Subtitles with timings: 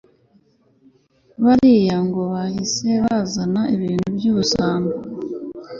[1.43, 4.93] bariya ngo bahise bazana ibintu byubusambo